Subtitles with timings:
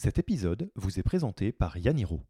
[0.00, 2.22] Cet épisode vous est présenté par Yaniro.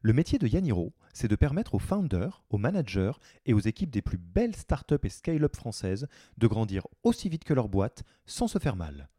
[0.00, 3.12] Le métier de Yaniro, c'est de permettre aux founders, aux managers
[3.44, 7.52] et aux équipes des plus belles startups et scale-up françaises de grandir aussi vite que
[7.52, 9.10] leur boîte sans se faire mal.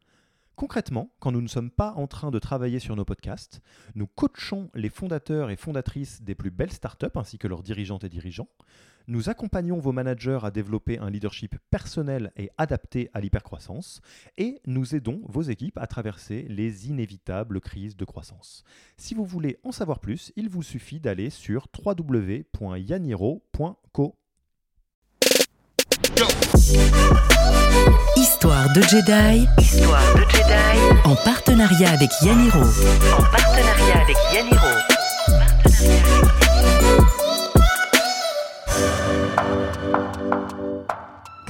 [0.55, 3.61] Concrètement, quand nous ne sommes pas en train de travailler sur nos podcasts,
[3.93, 8.09] nous coachons les fondateurs et fondatrices des plus belles startups ainsi que leurs dirigeantes et
[8.09, 8.49] dirigeants.
[9.11, 13.99] Nous accompagnons vos managers à développer un leadership personnel et adapté à l'hypercroissance
[14.37, 18.63] et nous aidons vos équipes à traverser les inévitables crises de croissance.
[18.95, 22.55] Si vous voulez en savoir plus, il vous suffit d'aller sur www.yaniro.co.
[28.15, 29.45] Histoire de Jedi.
[29.59, 30.79] Histoire de Jedi.
[31.03, 32.61] En partenariat avec Yaniro.
[32.61, 34.69] En partenariat avec Yaniro.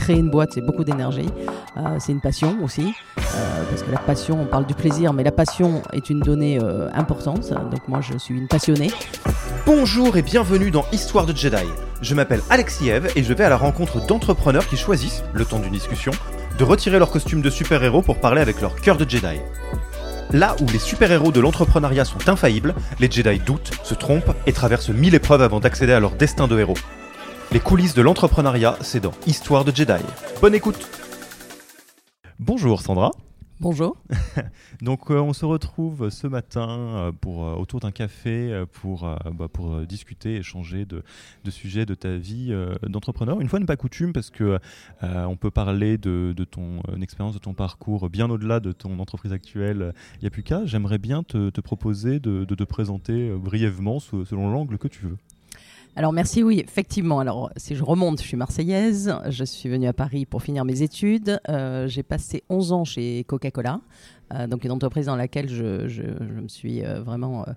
[0.02, 1.30] Créer une boîte, c'est beaucoup d'énergie.
[1.78, 2.96] Euh, c'est une passion aussi.
[3.20, 6.58] euh, parce que la passion, on parle du plaisir, mais la passion est une donnée
[6.60, 7.52] euh, importante.
[7.70, 8.90] Donc moi, je suis une passionnée.
[9.64, 11.68] Bonjour et bienvenue dans Histoire de Jedi.
[12.02, 15.72] Je m'appelle Alexiev et je vais à la rencontre d'entrepreneurs qui choisissent, le temps d'une
[15.72, 16.12] discussion,
[16.58, 19.40] de retirer leur costume de super-héros pour parler avec leur cœur de Jedi.
[20.32, 24.90] Là où les super-héros de l'entrepreneuriat sont infaillibles, les Jedi doutent, se trompent et traversent
[24.90, 26.74] mille épreuves avant d'accéder à leur destin de héros.
[27.54, 30.02] Les coulisses de l'entrepreneuriat, c'est dans Histoire de Jedi.
[30.40, 30.88] Bonne écoute
[32.40, 33.12] Bonjour Sandra.
[33.60, 33.98] Bonjour.
[34.82, 39.18] Donc euh, on se retrouve ce matin euh, pour, euh, autour d'un café pour, euh,
[39.34, 41.04] bah, pour discuter, échanger de,
[41.44, 42.56] de sujets de ta vie
[42.88, 43.42] d'entrepreneur.
[43.42, 44.58] Une fois n'est pas coutume parce que
[45.02, 49.34] on peut parler de, de ton expérience, de ton parcours bien au-delà de ton entreprise
[49.34, 50.66] actuelle Il n'y a plus qu'à.
[50.66, 55.18] J'aimerais bien te, te proposer de, de te présenter brièvement selon l'angle que tu veux.
[55.96, 57.20] Alors merci, oui, effectivement.
[57.20, 59.14] Alors si je remonte, je suis marseillaise.
[59.28, 61.40] Je suis venue à Paris pour finir mes études.
[61.50, 63.82] Euh, J'ai passé 11 ans chez Coca-Cola.
[64.34, 67.52] Euh, donc une entreprise dans laquelle je, je- je me suis euh, vraiment euh,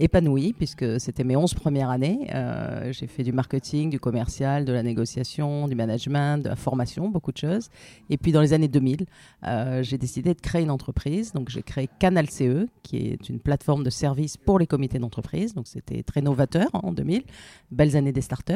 [0.00, 2.28] épanouie puisque c'était mes 11 premières années.
[2.90, 7.32] J'ai fait du marketing, du commercial, de la négociation, du management, de la formation, beaucoup
[7.32, 7.68] de choses.
[8.10, 9.06] Et puis dans les années 2000,
[9.46, 11.32] euh, j'ai décidé de créer une entreprise.
[11.32, 15.54] Donc j'ai créé Canal CE, qui est une plateforme de service pour les comités d'entreprise.
[15.54, 17.22] Donc c'était très novateur en 2000
[17.70, 18.54] belles années des startups,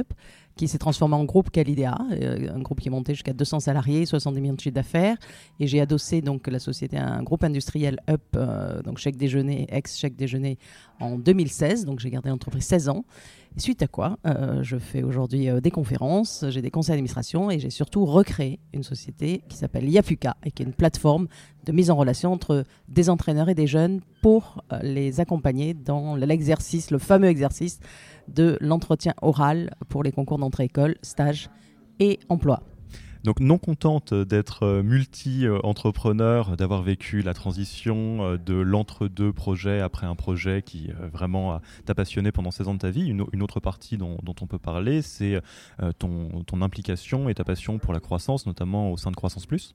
[0.57, 4.41] qui s'est transformé en groupe Calidea, un groupe qui est monté jusqu'à 200 salariés, 70
[4.41, 5.17] millions de chiffre d'affaires.
[5.61, 9.67] Et j'ai adossé donc la société à un groupe industriel Up, euh, donc chèque déjeuner,
[9.71, 10.59] ex-chèque déjeuner,
[11.01, 11.85] en 2016.
[11.85, 13.05] Donc j'ai gardé l'entreprise 16 ans.
[13.57, 17.51] Et suite à quoi, euh, je fais aujourd'hui euh, des conférences, j'ai des conseils d'administration
[17.51, 21.27] et j'ai surtout recréé une société qui s'appelle Yafuka et qui est une plateforme
[21.65, 26.91] de mise en relation entre des entraîneurs et des jeunes pour les accompagner dans l'exercice,
[26.91, 27.81] le fameux exercice
[28.29, 31.51] de l'entretien oral pour les concours d'entrée-école, stage
[31.99, 32.63] et emploi.
[33.23, 40.07] Donc non contente d'être euh, multi-entrepreneur, d'avoir vécu la transition euh, de l'entre-deux projet après
[40.07, 43.29] un projet qui euh, vraiment t'a passionné pendant 16 ans de ta vie, une, au-
[43.33, 45.41] une autre partie dont, on peut parler, c'est
[45.99, 49.75] ton, ton implication et ta passion pour la croissance, notamment au sein de Croissance Plus.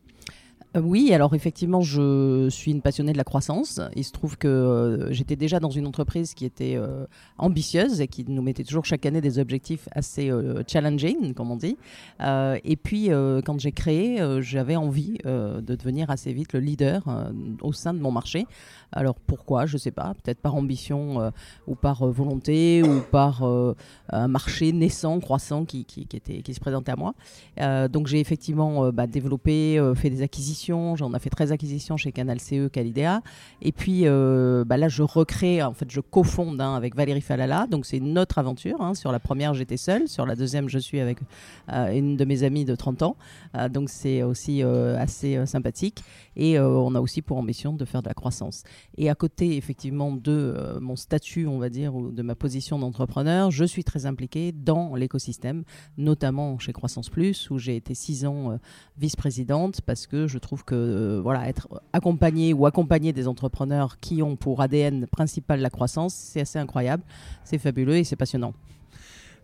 [0.75, 3.79] Euh, oui, alors effectivement, je suis une passionnée de la croissance.
[3.95, 7.05] Il se trouve que euh, j'étais déjà dans une entreprise qui était euh,
[7.37, 10.31] ambitieuse et qui nous mettait toujours chaque année des objectifs assez
[10.67, 11.77] challenging, comme on dit.
[12.19, 13.09] Et puis,
[13.45, 17.03] quand j'ai créé, j'avais envie de devenir assez vite le leader
[17.61, 18.45] au sein de mon marché.
[18.91, 19.65] Alors pourquoi?
[19.65, 20.13] Je ne sais pas.
[20.23, 21.31] Peut-être par ambition
[21.67, 23.43] ou par volonté ou par
[24.09, 27.13] un marché naissant, croissant qui, qui, était, qui se présentait à moi.
[27.89, 30.64] Donc j'ai effectivement bah, développé, fait des acquisitions.
[30.67, 33.21] J'en ai fait 13 acquisitions chez Canal CE, Calidea.
[33.61, 37.67] Et puis euh, bah, là, je recrée, en fait, je cofonde hein, avec Valérie Falala.
[37.69, 38.81] Donc c'est une autre aventure.
[38.81, 38.93] hein.
[38.93, 40.07] Sur la première, j'étais seule.
[40.07, 41.19] Sur la deuxième, je suis avec
[41.71, 43.17] euh, une de mes amies de 30 ans.
[43.55, 46.03] Euh, donc c'est aussi assez sympathique.
[46.35, 48.63] Et on a aussi pour ambition de faire de la croissance.
[48.97, 53.51] Et à côté, effectivement, de mon statut, on va dire, ou de ma position d'entrepreneur,
[53.51, 55.63] je suis très impliquée dans l'écosystème,
[55.97, 58.57] notamment chez Croissance Plus, où j'ai été six ans
[58.97, 64.21] vice-présidente, parce que je trouve que euh, voilà, être accompagné ou accompagner des entrepreneurs qui
[64.23, 67.03] ont pour ADN principal la croissance, c'est assez incroyable,
[67.43, 68.53] c'est fabuleux et c'est passionnant.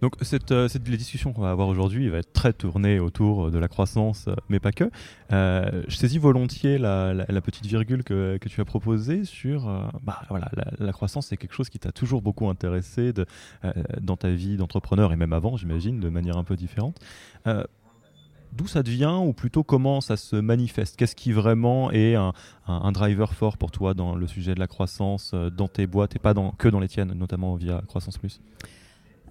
[0.01, 3.51] Donc cette, euh, cette- les discussions qu'on va avoir aujourd'hui va être très tournée autour
[3.51, 4.89] de la croissance, euh, mais pas que.
[5.31, 9.65] Euh, je saisis volontiers la, petite virgule que, que tu as proposée sur
[10.03, 13.25] bah, voilà, la, la croissance, c'est quelque chose qui t'a toujours beaucoup intéressé de,
[13.99, 16.99] dans ta vie d'entrepreneur et même avant, j'imagine, de manière un peu différente.
[18.53, 20.97] D'où ça devient ou plutôt comment ça se manifeste?
[20.97, 22.33] Qu'est-ce qui vraiment est un,
[22.67, 26.15] un- driver fort pour toi dans le sujet de la croissance euh, dans tes boîtes
[26.15, 28.41] et pas dans, que dans les tiennes, notamment via Croissance Plus?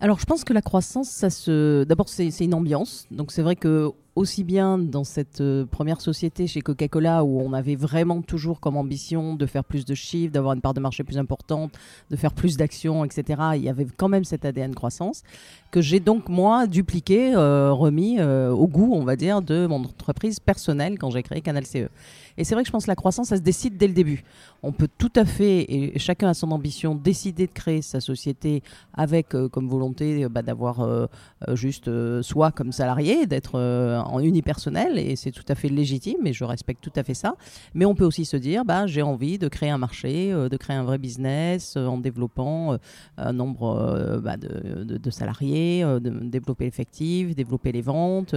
[0.01, 1.85] Alors, je pense que la croissance, ça se.
[1.85, 3.07] D'abord, c'est une ambiance.
[3.11, 7.53] Donc, c'est vrai que aussi bien dans cette euh, première société chez Coca-Cola où on
[7.53, 11.05] avait vraiment toujours comme ambition de faire plus de chiffres, d'avoir une part de marché
[11.05, 11.73] plus importante,
[12.11, 13.41] de faire plus d'actions, etc.
[13.55, 15.23] Il y avait quand même cet ADN croissance
[15.71, 19.85] que j'ai donc moi dupliqué, euh, remis euh, au goût, on va dire, de mon
[19.85, 21.89] entreprise personnelle quand j'ai créé Canal CE.
[22.37, 24.25] Et c'est vrai que je pense que la croissance, ça se décide dès le début.
[24.63, 28.63] On peut tout à fait, et chacun a son ambition, décider de créer sa société
[28.95, 31.09] avec comme volonté bah, d'avoir
[31.53, 31.91] juste
[32.23, 33.59] soit comme salarié, d'être
[34.07, 37.35] en unipersonnel, et c'est tout à fait légitime, et je respecte tout à fait ça.
[37.75, 40.77] Mais on peut aussi se dire, bah, j'ai envie de créer un marché, de créer
[40.77, 42.77] un vrai business en développant
[43.17, 48.35] un nombre bah, de, salariés, de développer l'effectif, développer les ventes,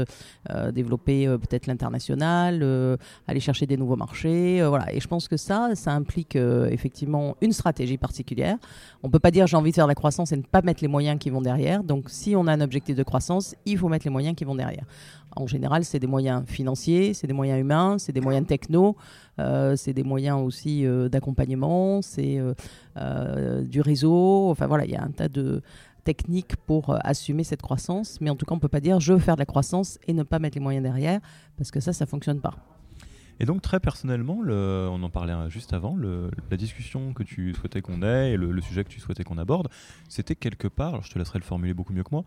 [0.73, 4.63] développer peut-être l'international, aller chercher des nouveaux marchés.
[4.65, 4.93] voilà.
[4.93, 8.57] Et je pense que ça, ça implique euh, effectivement une stratégie particulière.
[9.03, 10.61] On ne peut pas dire j'ai envie de faire de la croissance et ne pas
[10.61, 11.83] mettre les moyens qui vont derrière.
[11.83, 14.55] Donc si on a un objectif de croissance, il faut mettre les moyens qui vont
[14.55, 14.85] derrière.
[15.35, 18.95] En général, c'est des moyens financiers, c'est des moyens humains, c'est des moyens techno,
[19.39, 22.39] euh, c'est des moyens aussi euh, d'accompagnement, c'est
[23.63, 24.49] du réseau.
[24.49, 25.61] Enfin voilà, il y a un tas de
[26.03, 28.19] techniques pour assumer cette croissance.
[28.21, 29.99] Mais en tout cas, on ne peut pas dire je veux faire de la croissance
[30.07, 31.19] et ne pas mettre les moyens derrière,
[31.57, 32.55] parce que ça, ça ne fonctionne pas.
[33.39, 37.81] Et donc très personnellement, le, on en parlait juste avant, la discussion que tu souhaitais
[37.81, 39.69] qu'on ait et le, sujet que tu souhaitais qu'on aborde,
[40.07, 42.23] c'était quelque part, je te laisserai le formuler beaucoup mieux que moi,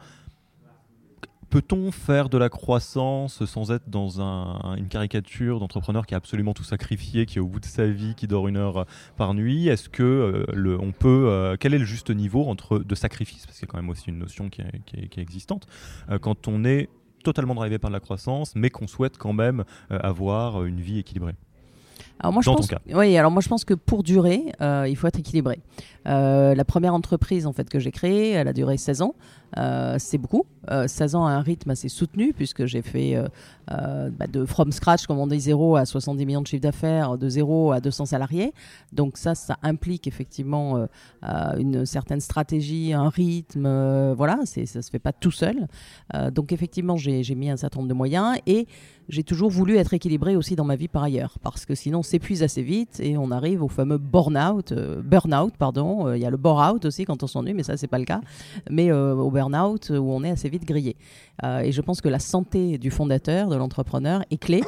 [1.50, 6.54] Peut-on faire de la croissance sans être dans un, une caricature d'entrepreneur qui a absolument
[6.54, 8.84] tout sacrifié, qui est au bout de sa vie, qui dort une heure
[9.16, 9.68] par nuit?
[9.68, 13.58] Est-ce que euh, on peut, euh, quel est le juste niveau entre de sacrifice, parce
[13.58, 15.66] qu'il y a quand même aussi une notion qui est, existante,
[16.10, 16.88] euh, quand on est
[17.22, 21.34] totalement drivé par la croissance, mais qu'on souhaite quand même avoir une vie équilibrée.
[22.18, 25.06] Alors moi, je pense, Oui, alors moi je pense que pour durer, euh, il faut
[25.06, 25.60] être équilibré.
[26.08, 29.14] Euh, la première entreprise en fait que j'ai créée, elle a duré 16 ans.
[29.58, 30.46] Euh, c'est beaucoup.
[30.68, 33.16] 16 ans à un rythme assez soutenu puisque j'ai fait
[33.68, 37.28] bah, de from scratch, comme on dit, 0 à 70 millions de chiffre d'affaires, de
[37.28, 38.52] 0 à 200 salariés.
[38.92, 40.88] Donc ça, ça implique effectivement
[41.56, 44.12] une certaine stratégie, un rythme.
[44.14, 45.68] voilà, ça se fait pas tout seul.
[46.32, 48.66] donc effectivement, j'ai mis un certain nombre de moyens et
[49.08, 52.02] j'ai toujours voulu être équilibré aussi dans ma vie par ailleurs parce que sinon on
[52.02, 56.30] s'épuise assez vite et on arrive au fameux burn-out, burn-out pardon, euh, il y a
[56.30, 58.20] le bore-out aussi quand on s'ennuie, mais ça, c'est pas le cas.
[58.70, 60.96] Mais euh, au burn-out, où on est assez vite grillé.
[61.44, 64.62] Euh, et je pense que la santé du fondateur, de l'entrepreneur, est clé.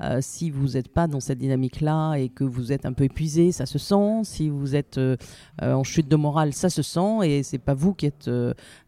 [0.00, 3.52] Euh, si vous n'êtes pas dans cette dynamique-là et que vous êtes un peu épuisé,
[3.52, 4.22] ça se sent.
[4.24, 5.16] Si vous êtes euh,
[5.62, 7.18] euh, en chute de morale, ça se sent.
[7.24, 8.28] Et c'est pas vous qui êtes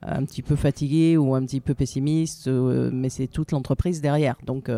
[0.03, 4.37] un petit peu fatigué ou un petit peu pessimiste, mais c'est toute l'entreprise derrière.
[4.45, 4.71] Donc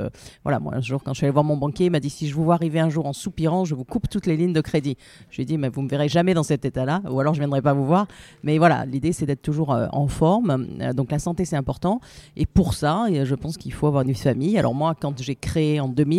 [0.42, 2.28] voilà, moi un jour quand je suis allé voir mon banquier, il m'a dit si
[2.28, 4.60] je vous vois arriver un jour en soupirant, je vous coupe toutes les lignes de
[4.60, 4.96] crédit.
[5.30, 7.40] Je lui ai dit mais vous me verrez jamais dans cet état-là, ou alors je
[7.40, 8.06] viendrai pas vous voir.
[8.42, 10.66] Mais voilà, l'idée c'est d'être toujours en forme.
[10.94, 12.00] donc la santé c'est important.
[12.36, 14.58] Et pour ça, je pense qu'il faut avoir une famille.
[14.58, 16.17] Alors moi, quand j'ai créé en 2000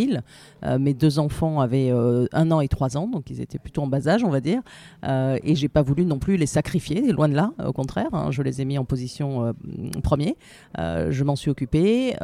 [0.64, 3.82] euh, mes deux enfants avaient euh, un an et trois ans, donc ils étaient plutôt
[3.82, 4.62] en bas âge, on va dire.
[5.06, 8.10] Euh, et j'ai pas voulu non plus les sacrifier, loin de là, au contraire.
[8.14, 9.54] Hein, je les ai mis en position
[10.04, 10.36] premier.
[10.78, 12.16] je m'en suis occupée.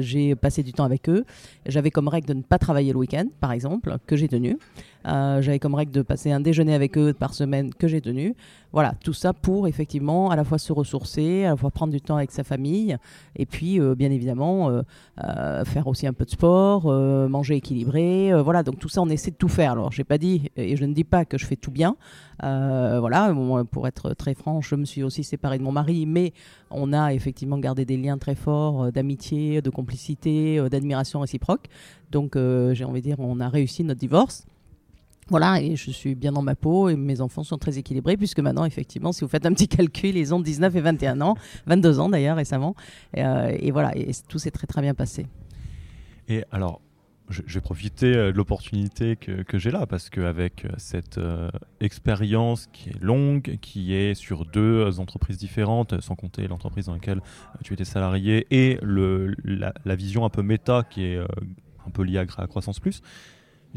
[0.00, 1.24] j'ai passé du temps avec eux.
[1.66, 4.58] J'avais comme règle de ne pas travailler le week-end, par exemple, que j'ai tenu.
[5.04, 8.34] J'avais comme règle de passer un déjeuner avec eux par semaine, que j'ai tenu.
[8.72, 12.02] Voilà, tout ça pour effectivement à la fois se ressourcer, à la fois prendre du
[12.02, 12.96] temps avec sa famille,
[13.36, 14.82] et puis bien évidemment
[15.64, 16.86] faire aussi un peu de sport,
[17.28, 18.32] manger équilibré.
[18.32, 19.72] Euh, voilà, donc tout ça, on essaie de tout faire.
[19.72, 21.96] Alors, j'ai pas dit, et je ne dis pas que je fais tout bien.
[22.42, 23.34] Euh, voilà,
[23.70, 26.32] pour être très franc, je me suis aussi séparée de mon mari, mais
[26.70, 31.66] on a effectivement gardé des liens très forts euh, d'amitié, de complicité, d'admiration réciproque.
[32.10, 34.46] Donc, j'ai envie de dire, on a réussi notre divorce.
[35.30, 38.40] Voilà, et je suis bien dans ma peau et mes enfants sont très équilibrés puisque
[38.40, 42.00] maintenant, effectivement, si vous faites un petit calcul, ils ont 19 et 21 ans, 22
[42.00, 42.74] ans d'ailleurs récemment.
[43.14, 43.22] Et,
[43.60, 45.26] et voilà, et tout s'est très très bien passé.
[46.28, 46.80] Et alors,
[47.30, 52.68] je, vais profiter euh, de l'opportunité que, j'ai là, parce qu'avec euh, cette euh, expérience
[52.72, 57.20] qui est longue, qui est sur deux entreprises différentes, sans compter l'entreprise dans laquelle
[57.64, 62.26] tu étais salarié, et la, vision un peu méta qui est un peu liée à,
[62.46, 63.02] Croissance Plus,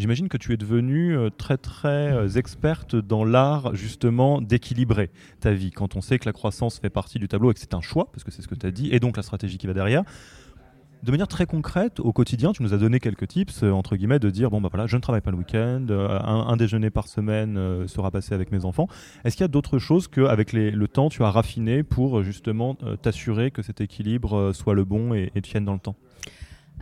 [0.01, 5.69] J'imagine que tu es devenue très très experte dans l'art justement d'équilibrer ta vie.
[5.69, 8.11] Quand on sait que la croissance fait partie du tableau et que c'est un choix,
[8.11, 10.03] parce que c'est ce que tu as dit, et donc la stratégie qui va derrière,
[11.03, 14.17] de manière très concrète, au quotidien, tu nous as donné quelques tips, euh, entre guillemets,
[14.17, 17.07] de dire, bon, bah voilà, je ne travaille pas le week-end, euh, un, déjeuner par
[17.07, 18.87] semaine euh, sera passé avec mes enfants.
[19.23, 23.51] Est-ce qu'il y a d'autres choses qu'avec le temps, tu as raffiné pour justement t'assurer
[23.51, 25.95] que cet équilibre soit le bon et, et tienne dans le temps?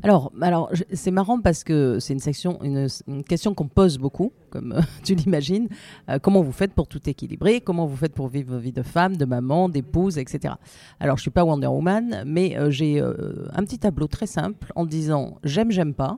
[0.04, 5.68] Alors, c'est marrant parce que c'est une, question qu'on pose beaucoup, comme euh, tu l'imagines.
[6.10, 8.82] Euh, comment vous faites pour tout équilibrer Comment vous faites pour vivre votre vie de
[8.82, 10.54] femme, de maman, d'épouse, etc.
[11.00, 14.86] Alors, je suis pas Wonder Woman, mais euh, j'ai un petit tableau très simple en
[14.86, 16.18] disant j'aime, j'aime pas,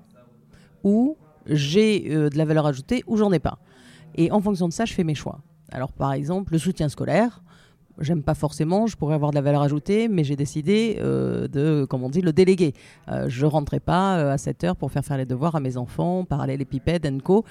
[0.83, 3.57] ou j'ai de la valeur ajoutée, ou j'en ai pas.
[4.15, 5.41] Et en fonction de ça, je fais mes choix.
[5.71, 7.41] Alors, par exemple, le soutien scolaire
[8.01, 11.86] j'aime pas forcément, je pourrais avoir de la valeur ajoutée, mais j'ai décidé euh, de,
[11.86, 12.74] comme on dit, le déléguer.
[13.10, 15.77] Euh, je rentrais pas euh, à 7 heures pour faire faire les devoirs à mes
[15.77, 17.46] enfants, parler les pipettes, co.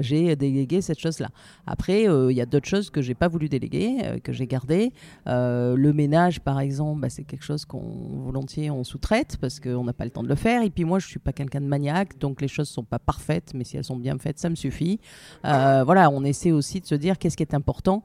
[0.00, 1.28] j'ai délégué cette chose-là.
[1.66, 4.92] Après, il y a d'autres choses que j'ai pas voulu déléguer, que j'ai gardées.
[5.26, 9.92] le ménage, par exemple, bah, c'est quelque chose qu'on volontiers on sous-traite parce qu'on n'a
[9.92, 10.62] pas le temps de le faire.
[10.62, 13.52] Et puis moi, je suis pas quelqu'un de maniaque, donc les choses sont pas parfaites,
[13.54, 15.00] mais si elles sont bien faites, ça me suffit.
[15.42, 18.02] voilà, on essaie aussi de se dire qu'est-ce qui est important,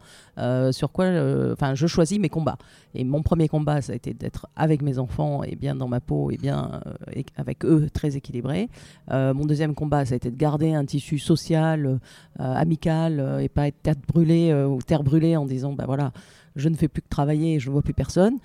[0.71, 1.05] sur quoi,
[1.51, 2.57] enfin je choisis mes combats.
[2.93, 6.00] Et mon premier combat, ça a été d'être avec mes enfants et bien dans ma
[6.00, 8.69] peau et bien euh, avec eux très équilibré.
[9.11, 11.97] Euh, mon deuxième combat, ça a été de garder un tissu social, euh,
[12.38, 16.11] amical et pas être terre brûlée ou terre brûlée en disant, bah voilà,
[16.55, 18.38] je ne fais plus que travailler je ne vois plus personne.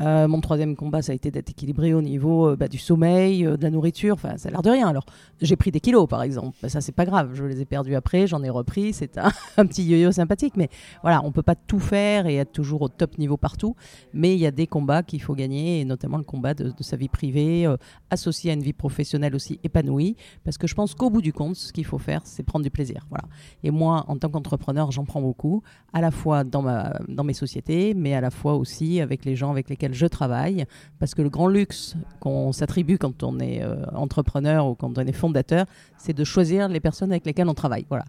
[0.00, 3.46] Euh, mon troisième combat, ça a été d'être équilibré au niveau euh, bah, du sommeil,
[3.46, 4.14] euh, de la nourriture.
[4.14, 4.88] Enfin, ça a l'air de rien.
[4.88, 5.06] Alors,
[5.40, 6.56] j'ai pris des kilos, par exemple.
[6.62, 7.30] Bah, ça, c'est pas grave.
[7.34, 8.92] Je les ai perdus après, j'en ai repris.
[8.92, 9.30] C'est un,
[9.66, 10.54] petit yo-yo sympathique.
[10.56, 10.68] Mais
[11.02, 13.76] voilà, on peut pas tout faire et être toujours au top niveau partout.
[14.12, 16.96] Mais il y a des combats qu'il faut gagner, et notamment le combat de, sa
[16.96, 17.72] vie privée,
[18.10, 20.16] associé à une vie professionnelle aussi épanouie.
[20.44, 22.70] Parce que je pense qu'au bout du compte, ce qu'il faut faire, c'est prendre du
[22.70, 23.06] plaisir.
[23.10, 23.24] Voilà.
[23.62, 27.32] Et moi, en tant qu'entrepreneur, j'en prends beaucoup, à la fois dans, ma, dans mes
[27.32, 30.66] sociétés, mais à la fois aussi avec les gens avec lesquels je travaille,
[30.98, 35.02] parce que le grand luxe qu'on s'attribue quand on est euh, entrepreneur ou quand on
[35.02, 35.66] est fondateur,
[35.98, 37.86] c'est de choisir les personnes avec lesquelles on travaille.
[37.88, 38.04] Voilà.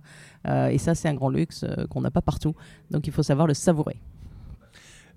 [0.48, 2.56] Euh, et ça, c'est un grand luxe euh, qu'on n'a pas partout.
[2.92, 4.00] Donc il faut savoir le savourer.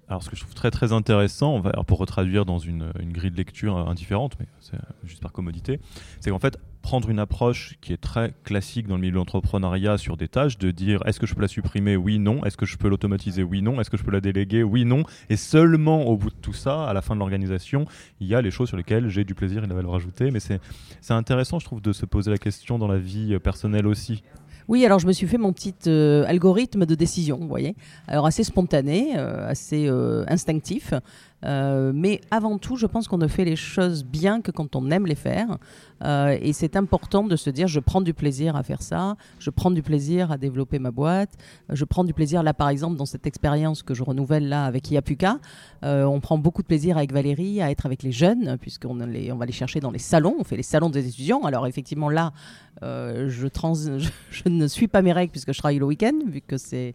[0.09, 3.13] Alors, ce que je trouve très très intéressant, on va, pour retraduire dans une, une,
[3.13, 5.81] grille de lecture indifférente, mais c'est juste par commodité,
[6.21, 9.99] c'est qu'en fait, prendre une approche qui est très classique dans le milieu de l'entrepreneuriat
[9.99, 11.97] sur des tâches, de dire est-ce que je peux la supprimer?
[11.97, 12.45] Oui, non.
[12.45, 13.43] Est-ce que je peux l'automatiser?
[13.43, 13.81] Oui, non.
[13.81, 14.63] Est-ce que je peux la déléguer?
[14.63, 15.03] Oui, non.
[15.29, 17.87] Et seulement au bout de tout ça, à la fin de l'organisation,
[18.21, 20.31] il y a les choses sur lesquelles j'ai du plaisir et de la valeur ajoutée.
[20.31, 20.61] Mais c'est
[21.11, 24.23] intéressant, je trouve, de se poser la question dans la vie personnelle aussi.
[24.69, 27.75] Oui, alors je me suis fait mon petit euh, algorithme de décision, vous voyez.
[28.07, 30.93] Alors assez spontané, euh, assez euh, instinctif.
[31.43, 35.07] Mais avant tout, je pense qu'on ne fait les choses bien que quand on aime
[35.07, 35.59] les faire.
[36.05, 39.71] et c'est important de se dire, je prends du plaisir à faire ça, je prends
[39.71, 41.31] du plaisir à développer ma boîte,
[41.71, 44.91] je prends du plaisir là, par exemple, dans cette expérience que je renouvelle là avec
[44.91, 45.39] Iapuka.
[45.83, 49.47] on prend beaucoup de plaisir avec Valérie à être avec les jeunes, puisqu'on on va
[49.47, 51.43] les chercher dans les salons, on fait les salons des étudiants.
[51.43, 52.33] Alors effectivement là,
[52.83, 53.49] je,
[54.31, 56.95] je ne suis pas mes règles puisque je travaille le week-end, vu que c'est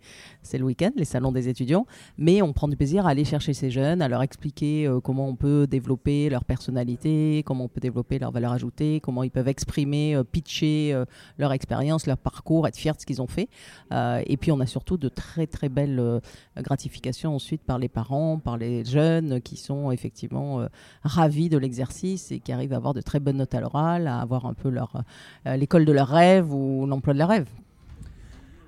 [0.54, 1.86] le week-end, les salons des étudiants.
[2.18, 5.28] Mais on prend du plaisir à aller chercher ces jeunes, à leur expliquer euh, comment
[5.28, 9.48] on peut développer leur personnalité, comment on peut développer leur valeur ajoutée, comment ils peuvent
[9.48, 11.06] exprimer, euh, pitcher euh,
[11.38, 13.50] leur expérience, leur parcours, être fiers de ce qu'ils ont fait.
[13.92, 16.22] et puis on a surtout de très très belles
[16.58, 20.68] gratifications ensuite par les parents, par les jeunes qui sont effectivement
[21.04, 24.20] ravis de l'exercice et qui arrivent à avoir de très bonnes notes à l'oral, à
[24.20, 25.04] avoir un peu leur
[25.46, 27.48] l'école de leur rêve ou l'emploi de leur rêve.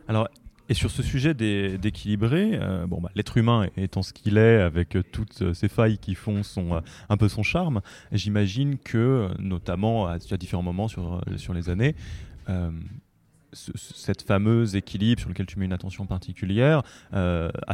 [0.08, 0.28] Alors,
[0.68, 4.98] et sur ce sujet d'équilibrer, euh, bon, bah, l'être humain étant ce qu'il est, avec
[5.12, 6.80] toutes ces failles qui font son, euh,
[7.10, 7.82] un peu son charme,
[8.12, 11.96] j'imagine que, notamment à, différents moments sur, sur les années,
[12.50, 12.72] euh,
[13.54, 16.84] cette fameuse équilibre sur lequel tu mets une attention particulière,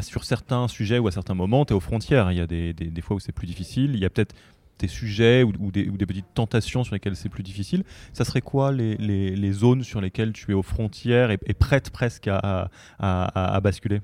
[0.02, 2.32] sur certains sujets ou à certains moments, tu es aux frontières.
[2.32, 3.96] Il y a des, des, des fois où c'est plus difficile.
[3.96, 4.36] Il y a peut-être
[4.82, 7.84] des sujets ou, des, petites tentations sur lesquelles c'est plus difficile,
[8.14, 12.70] ça serait quoi les, zones sur lesquelles tu es aux frontières et, prête presque à,
[13.00, 14.02] à basculer?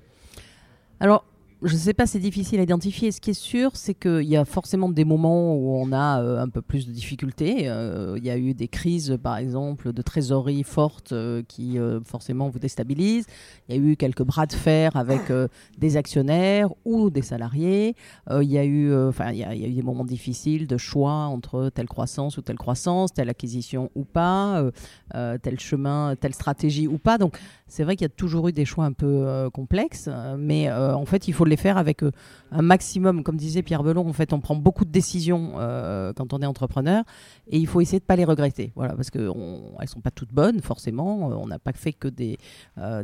[0.99, 1.23] Alors,
[1.63, 3.11] je ne sais pas, c'est difficile à identifier.
[3.11, 6.39] Ce qui est sûr, c'est qu'il y a forcément des moments où on a euh,
[6.39, 7.67] un peu plus de difficultés.
[7.67, 12.49] Euh, il y a eu des crises, par exemple, de trésorerie fortes euh, qui forcément
[12.49, 13.25] vous déstabilisent.
[13.67, 15.31] Il y a eu quelques bras de fer avec
[15.77, 17.95] des actionnaires ou des salariés.
[18.29, 21.69] il, y a eu, enfin, il, y a, eu des moments difficiles de choix entre
[21.69, 24.63] telle croissance ou telle croissance, telle acquisition ou pas,
[25.11, 27.17] tel chemin, telle stratégie ou pas.
[27.17, 27.37] Donc,
[27.67, 31.27] c'est vrai qu'il y a toujours eu des choix un peu complexes, mais en fait,
[31.27, 32.11] il faut les faire avec euh,
[32.51, 33.23] un maximum.
[33.23, 36.45] Comme disait Pierre Belon, en fait, on prend beaucoup de décisions euh, quand on est
[36.45, 37.03] entrepreneur
[37.47, 38.71] et il faut essayer de ne pas les regretter.
[38.75, 41.31] Voilà, parce qu'elles ne sont pas toutes bonnes, forcément.
[41.31, 42.37] Euh, on n'a pas fait que des,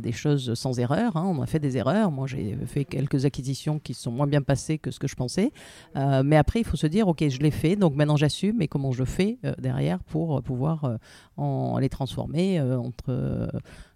[0.02, 1.16] des choses sans erreur.
[1.16, 1.24] Hein.
[1.26, 2.10] On a fait des erreurs.
[2.10, 5.52] Moi, j'ai fait quelques acquisitions qui sont moins bien passées que ce que je pensais.
[5.94, 8.92] mais après, il faut se dire, OK, je l'ai fait, donc maintenant j'assume, et comment
[8.92, 10.98] je fais derrière pour pouvoir
[11.36, 13.50] en, les transformer entre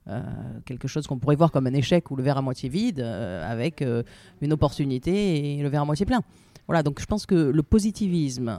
[0.08, 0.20] euh,
[0.64, 3.50] quelque chose qu'on pourrait voir comme un échec ou le verre à moitié vide, euh,
[3.50, 4.02] avec euh,
[4.40, 6.22] une opportunité et le verre à moitié plein.
[6.66, 8.58] voilà, donc je pense que le positivisme,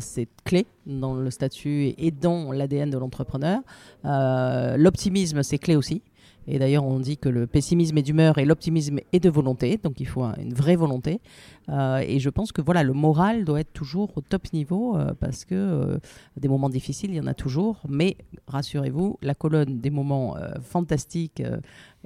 [0.00, 3.60] c'est clé dans le statut et dans l'ADN de l'entrepreneur.
[4.04, 6.02] L'optimisme, c'est clé aussi.
[6.50, 9.78] Et d'ailleurs, on dit que le pessimisme est d'humeur et l'optimisme est de volonté.
[9.82, 11.20] Donc, il faut une vraie volonté.
[11.68, 15.12] Euh, et je pense que voilà, le moral doit être toujours au top niveau euh,
[15.20, 15.98] parce que euh,
[16.38, 17.82] des moments difficiles, il y en a toujours.
[17.86, 21.42] Mais rassurez-vous, la colonne des moments fantastiques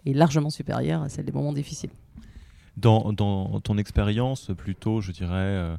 [0.05, 1.91] est largement supérieure à celle des moments difficiles.
[2.77, 5.77] Dans, ton expérience, plutôt, je dirais,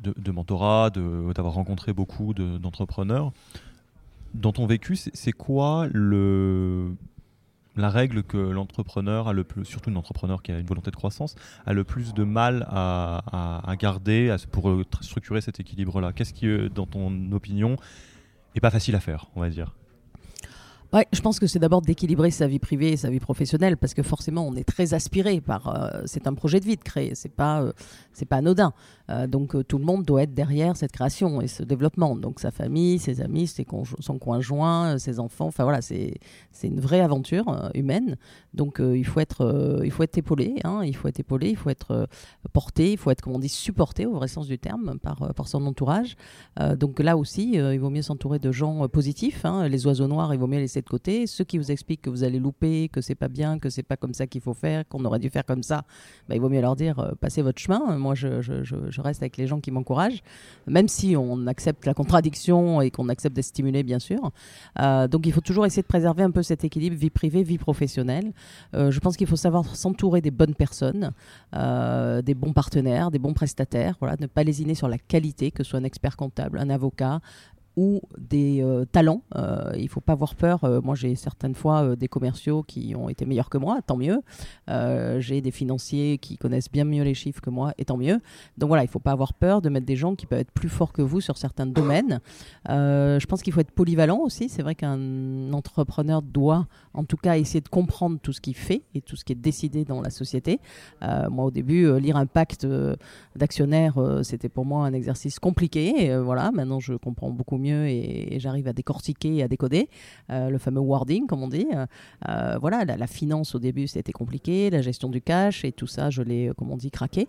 [0.00, 3.32] de mentorat, d'avoir rencontré beaucoup d'entrepreneurs,
[4.34, 6.94] dans ton vécu, c'est quoi le
[7.76, 11.36] la règle que l'entrepreneur a le plus, surtout l'entrepreneur qui a une volonté de croissance,
[11.66, 16.12] a le plus de mal à, garder pour structurer cet équilibre-là.
[16.12, 17.76] Qu'est-ce qui, euh, dans ton opinion,
[18.54, 19.74] est pas facile à faire, on va dire?
[20.92, 23.94] Ouais, je pense que c'est d'abord d'équilibrer sa vie privée et sa vie professionnelle parce
[23.94, 25.68] que forcément on est très aspiré par.
[25.68, 27.64] Euh, c'est un projet de vie de créer, c'est pas
[28.12, 28.72] c'est pas anodin.
[29.10, 32.16] Euh, donc euh, tout le monde doit être derrière cette création et ce développement.
[32.16, 33.66] Donc sa famille, ses amis, ses
[34.00, 35.46] son conjoint, euh, ses enfants.
[35.46, 36.18] Enfin voilà, c'est
[36.62, 38.16] une vraie aventure humaine.
[38.54, 40.56] Donc il faut être il faut être épaulé.
[40.64, 41.50] Hein, il faut être épaulé.
[41.50, 42.08] Il faut être
[42.52, 42.92] porté.
[42.92, 45.64] Il faut être, comme on dit, supporté au vrai sens du terme par, par son
[45.66, 46.16] entourage.
[46.76, 49.44] donc là aussi, il vaut mieux s'entourer de gens positifs.
[49.44, 49.68] Hein.
[49.68, 51.26] Les oiseaux noirs, il vaut mieux les de côté.
[51.26, 53.96] Ceux qui vous expliquent que vous allez louper, que c'est pas bien, que c'est pas
[53.96, 55.84] comme ça qu'il faut faire, qu'on aurait dû faire comme ça,
[56.28, 57.96] bah, il vaut mieux leur dire passez votre chemin.
[57.96, 60.22] Moi, je, je, je reste avec les gens qui m'encouragent,
[60.66, 64.30] même si on accepte la contradiction et qu'on accepte d'être stimulé, bien sûr.
[64.78, 67.58] Euh, donc il faut toujours essayer de préserver un peu cet équilibre vie privée, vie
[67.58, 68.32] professionnelle.
[68.74, 71.12] Euh, je pense qu'il faut savoir s'entourer des bonnes personnes,
[71.54, 75.62] euh, des bons partenaires, des bons prestataires, voilà, ne pas lésiner sur la qualité, que
[75.62, 77.20] ce soit un expert comptable, un avocat,
[77.80, 79.22] ou des euh, talents.
[79.36, 80.64] Euh, il ne faut pas avoir peur.
[80.64, 84.20] Euh, moi, j'ai certaines fois des commerciaux qui ont été meilleurs que moi, tant mieux.
[85.18, 88.20] j'ai des financiers qui connaissent bien mieux les chiffres que moi, et tant mieux.
[88.58, 90.52] Donc voilà, il ne faut pas avoir peur de mettre des gens qui peuvent être
[90.52, 92.20] plus forts que vous sur certains domaines.
[92.68, 94.50] je pense qu'il faut être polyvalent aussi.
[94.50, 98.82] C'est vrai qu'un entrepreneur doit, en tout cas, essayer de comprendre tout ce qu'il fait
[98.94, 100.60] et tout ce qui est décidé dans la société.
[101.00, 102.66] moi, au début, lire un pacte
[103.36, 106.14] d'actionnaires, c'était pour moi un exercice compliqué.
[106.18, 109.88] voilà, maintenant, je comprends beaucoup mieux et, j'arrive à décortiquer et à décoder
[110.30, 111.66] euh, le fameux wording, comme on dit.
[111.74, 111.86] Euh,
[112.28, 116.10] euh, voilà, la, finance au début, c'était compliqué, la gestion du cash et tout ça,
[116.10, 117.28] je l'ai, comme on dit, craqué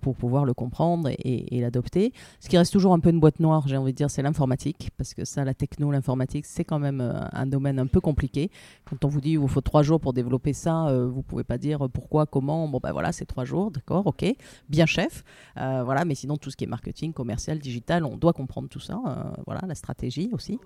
[0.00, 2.12] pour pouvoir le comprendre et, l'adopter.
[2.40, 4.90] Ce qui reste toujours un peu une boîte noire, j'ai envie de dire, c'est l'informatique,
[4.96, 7.00] parce que ça, la techno, l'informatique, c'est quand même
[7.32, 8.50] un domaine un peu compliqué.
[8.84, 11.58] Quand on vous dit il vous faut trois jours pour développer ça, vous pouvez pas
[11.58, 12.68] dire pourquoi, comment.
[12.68, 14.24] Bon, ben voilà, c'est trois jours, d'accord, ok,
[14.68, 15.24] bien chef.
[15.56, 19.00] voilà, mais sinon, tout ce qui est marketing, commercial, digital, on doit comprendre tout ça
[19.46, 20.58] voilà, la stratégie aussi.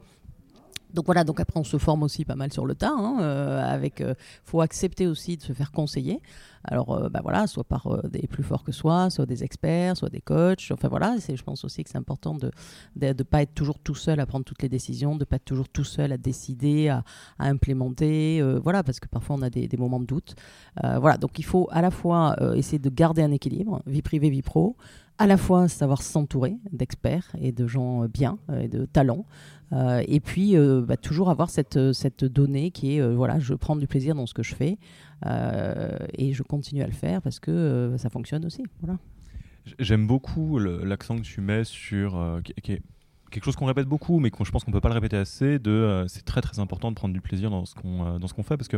[0.94, 2.94] Donc voilà, donc après on se forme aussi pas mal sur le tas.
[2.96, 6.20] Hein, euh, avec, euh, faut accepter aussi de se faire conseiller.
[6.64, 10.08] Alors euh, bah voilà, soit par des plus forts que soi, soit des experts, soit
[10.08, 10.70] des coachs.
[10.70, 12.50] Enfin voilà, c'est, je pense aussi que c'est important de
[12.96, 15.68] ne pas être toujours tout seul à prendre toutes les décisions, de pas être toujours
[15.68, 17.04] tout seul à décider, à,
[17.38, 18.42] implémenter.
[18.62, 20.34] voilà, parce que parfois on a des, des moments de doute.
[20.82, 24.42] voilà, donc il faut à la fois essayer de garder un équilibre, vie privée, vie
[24.42, 24.76] pro
[25.18, 29.24] à la fois savoir s'entourer d'experts et de gens euh, bien euh, et de talents,
[29.72, 33.86] euh, et puis bah, toujours avoir cette, cette donnée qui est voilà, je prends du
[33.86, 34.78] plaisir dans ce que je fais
[35.24, 38.62] et je continue à le faire parce que ça fonctionne aussi.
[38.80, 38.98] Voilà.
[39.80, 42.40] J'aime beaucoup l'accent que tu mets sur
[43.32, 45.58] quelque chose qu'on répète beaucoup, mais je pense qu'on peut pas le répéter assez.
[45.58, 48.44] De c'est très très important de prendre du plaisir dans ce qu'on dans ce qu'on
[48.44, 48.76] fait parce que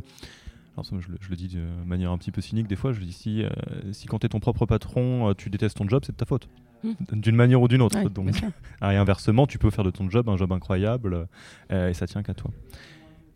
[1.00, 3.48] je, le, dis de manière un petit peu cynique des fois, je dis si, euh,
[3.92, 6.26] si quand tu es ton propre patron, euh, tu détestes ton job, c'est de ta
[6.26, 6.48] faute.
[6.84, 6.92] Hmm.
[7.12, 8.08] D'une manière ou d'une autre.
[8.08, 8.44] Donc, et
[8.84, 11.26] inversement, tu peux faire de ton job un job incroyable
[11.72, 12.50] euh, et ça tient qu'à toi.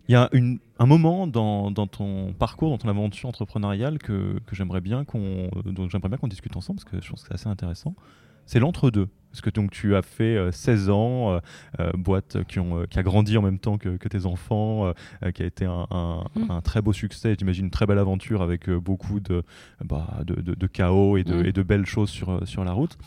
[0.09, 4.39] Il y a une, un moment dans, dans, ton parcours, dans ton aventure entrepreneuriale que,
[4.47, 5.49] que j'aimerais bien qu'on
[5.89, 7.95] j'aimerais bien qu'on discute ensemble parce que je pense que c'est assez intéressant.
[8.47, 9.09] C'est l'entre-deux.
[9.33, 11.39] Parce que donc, tu as fait 16 euh, ans, euh,
[11.81, 14.93] euh, boîte qui, ont, qui a grandi en même temps que, tes enfants,
[15.35, 15.87] qui a été un,
[16.35, 16.51] mm.
[16.51, 19.43] un, très beau succès, j'imagine une très belle aventure avec beaucoup de,
[19.83, 21.47] bah, de, de, chaos et de, mm.
[21.47, 22.99] et de belles choses sur, sur la route.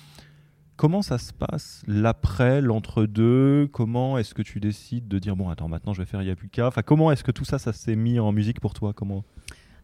[0.78, 3.70] Comment ça se passe l'après, l'entre-deux?
[3.72, 6.82] Comment est-ce que tu décides de dire bon attends maintenant je vais faire Yapuka Enfin
[6.82, 8.92] comment est-ce que tout ça ça s'est mis en musique pour toi?
[8.94, 9.24] Comment?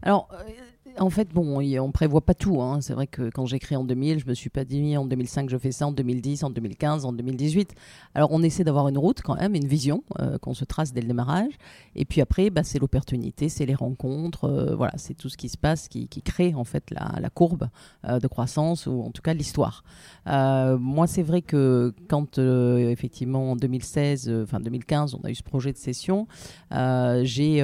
[0.01, 0.27] Alors
[0.99, 2.61] en fait, bon, on prévoit pas tout.
[2.61, 2.81] Hein.
[2.81, 5.49] C'est vrai que quand j'ai créé en 2000, je me suis pas dit en 2005
[5.49, 7.73] je fais ça, en 2010, en 2015, en 2018.
[8.15, 11.01] Alors on essaie d'avoir une route quand même, une vision euh, qu'on se trace dès
[11.01, 11.53] le démarrage.
[11.95, 15.49] Et puis après, bah, c'est l'opportunité, c'est les rencontres, euh, voilà, c'est tout ce qui
[15.49, 17.69] se passe qui, crée en fait la, courbe
[18.05, 19.83] euh, de croissance ou en tout cas l'histoire.
[20.25, 25.71] moi, c'est vrai que quand effectivement en 2016, enfin 2015, on a eu ce projet
[25.71, 26.27] de session,
[26.71, 27.63] j'ai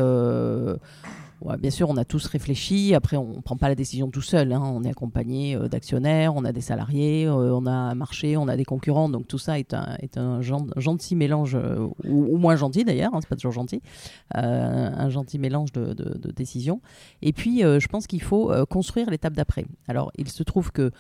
[1.59, 2.95] bien sûr, on a tous réfléchi.
[2.95, 4.51] Après, on ne prend pas la décision tout seul.
[4.51, 4.61] Hein.
[4.63, 8.47] On est accompagné euh, d'actionnaires, on a des salariés, euh, on a un marché, on
[8.47, 9.09] a des concurrents.
[9.09, 13.35] Donc tout ça est un, gentil mélange, euh, ou, moins gentil d'ailleurs, hein, c'est pas
[13.35, 13.81] toujours gentil,
[14.33, 16.81] un gentil mélange de, de, décisions.
[17.21, 19.65] Et puis, je pense qu'il faut construire l'étape d'après.
[19.87, 20.91] Alors, il se trouve que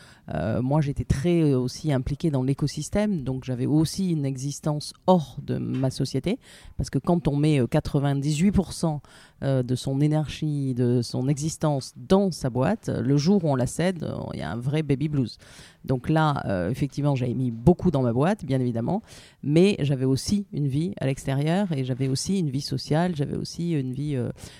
[0.61, 5.89] moi, j'étais très aussi impliqué dans l'écosystème, donc j'avais aussi une existence hors de ma
[5.89, 6.39] société,
[6.77, 8.99] parce que quand on met 98%
[9.43, 13.67] euh, de son énergie, de son existence dans sa boîte, le jour où on la
[13.67, 15.37] cède, euh, il y a un vrai baby blues.
[15.85, 19.03] Donc là, euh, effectivement, j'avais mis beaucoup dans ma boîte, bien évidemment,
[19.43, 23.73] mais j'avais aussi une vie à l'extérieur et j'avais aussi une vie sociale, j'avais aussi
[23.73, 24.17] une vie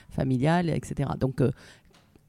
[0.09, 1.09] familiale, etc.
[1.19, 1.41] Donc,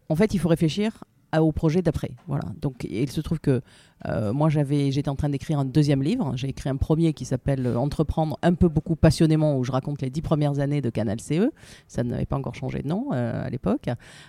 [0.09, 1.05] en fait, il faut réfléchir
[1.37, 2.13] au projet d'après.
[2.27, 2.45] Voilà.
[2.63, 3.61] Donc, il se trouve que
[4.07, 6.33] euh, moi, j'étais en train d'écrire un deuxième livre.
[6.37, 10.11] J'ai écrit un premier qui s'appelle Entreprendre un peu beaucoup passionnément, où je raconte les
[10.11, 11.51] dix premières années de Canal CE.
[11.87, 13.89] Ça n'avait pas encore changé de nom euh, à l'époque,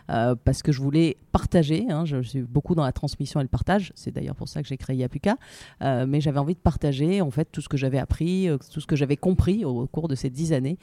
[0.10, 1.86] euh, parce que je voulais partager.
[1.90, 2.06] Hein.
[2.06, 3.92] je, suis beaucoup dans la transmission et le partage.
[3.96, 5.38] C'est d'ailleurs pour ça que j'ai créé Yapuka.
[5.82, 8.96] mais j'avais envie de partager en fait tout ce que j'avais appris, tout ce que
[8.96, 10.78] j'avais compris au, cours de ces dix années,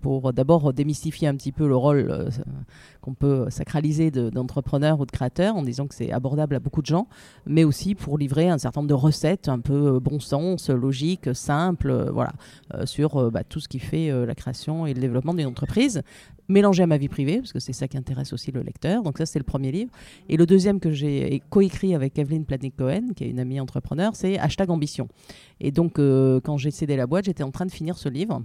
[0.00, 2.28] pour d'abord démystifier un petit peu le rôle
[3.00, 6.86] qu'on peut sacraliser d'entrepreneur ou de créateur, en disant que c'est abordable à beaucoup de
[6.86, 7.08] gens,
[7.46, 11.34] mais aussi pour livrer un certain nombre de recettes un peu euh, bon sens, logiques,
[11.34, 12.32] simples, euh, voilà,
[12.74, 16.02] euh, sur bah, tout ce qui fait la création et le développement d'une entreprise
[16.48, 19.02] mélangé à ma vie privée, parce que c'est ça qui intéresse aussi le lecteur.
[19.02, 19.90] Donc ça, c'est le premier livre.
[20.28, 24.38] Et le deuxième que j'ai coécrit avec Evelyn Planik-Cohen, qui est une amie entrepreneur, c'est
[24.38, 25.08] Hashtag Ambition.
[25.58, 28.42] Et donc, quand j'ai cédé la boîte, j'étais en train de finir ce livre.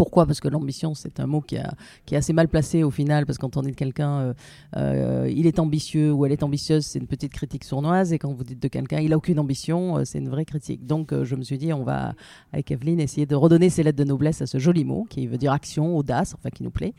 [0.00, 3.36] Pourquoi Parce que l'ambition, c'est un mot qui, est assez mal placé au final, parce
[3.36, 4.34] que quand on dit de quelqu'un, euh,
[4.78, 8.32] euh, il est ambitieux ou elle est ambitieuse, c'est une petite critique sournoise, et quand
[8.32, 10.86] vous dites de quelqu'un, il a aucune ambition, euh, c'est une vraie critique.
[10.86, 12.14] Donc je me suis dit, on va,
[12.54, 15.36] avec Evelyne, essayer de redonner ces lettres de noblesse à ce joli mot, qui veut
[15.36, 16.94] dire action, audace, enfin qui nous plaît.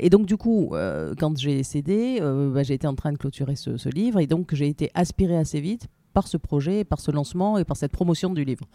[0.00, 0.72] et donc du coup,
[1.18, 4.54] quand j'ai cédé, bah, j'ai été en train de clôturer ce, ce livre, et donc
[4.54, 8.32] j'ai été aspiré assez vite par ce projet, par ce lancement et par cette promotion
[8.32, 8.66] du livre.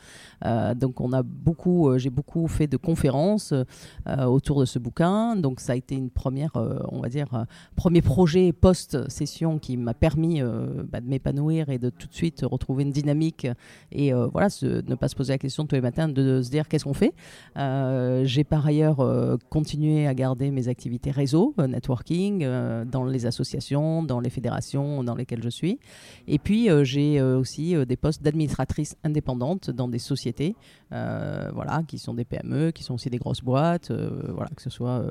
[0.46, 4.78] Euh, donc on a beaucoup, euh, j'ai beaucoup fait de conférences euh, autour de ce
[4.78, 5.36] bouquin.
[5.36, 6.52] Donc ça a été une première,
[6.92, 10.42] on va dire, premier projet post-session qui m'a permis
[10.92, 13.48] bah, de m'épanouir et de tout de suite retrouver une dynamique
[13.92, 16.84] et voilà, ne pas se poser la question tous les matins de, se dire qu'est-ce
[16.84, 17.14] qu'on fait.
[18.26, 22.46] j'ai par ailleurs continué à garder mes activités réseau, networking,
[22.86, 25.80] dans les associations, dans les fédérations dans lesquelles je suis.
[26.28, 30.56] Et puis j'ai aussi euh, des postes d'administratrice indépendante dans des sociétés,
[30.92, 34.70] euh, voilà, qui sont des PME, qui sont aussi des grosses boîtes, voilà, que ce
[34.70, 35.04] soit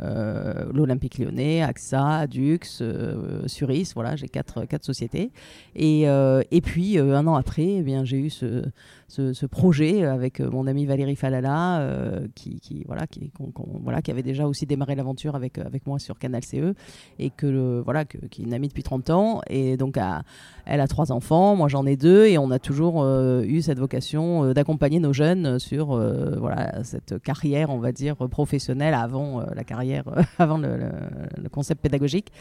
[0.00, 2.82] l'Olympique lyonnais, AXA, Dux,
[3.46, 5.30] Suris, voilà, j'ai quatre, sociétés.
[5.76, 10.86] Et, et puis, un an après, eh bien, j'ai eu ce, projet avec mon ami
[10.86, 16.74] Valérie Falala, qui, voilà, qui, avait déjà aussi démarré l'aventure avec, moi sur Canal CE,
[17.18, 19.40] et que, voilà, qui est une amie depuis 30 ans.
[19.48, 19.96] Et donc,
[20.66, 21.24] elle a trois enfants
[21.56, 25.12] moi j'en ai deux, et on a toujours euh, eu cette vocation euh, d'accompagner nos
[25.12, 29.83] jeunes sur euh, voilà, cette carrière, on va dire, professionnelle avant la carrière,
[30.38, 32.32] avant le, concept pédagogique.